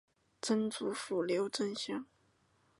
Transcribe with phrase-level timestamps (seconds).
[0.41, 2.07] 曾祖父刘震乡。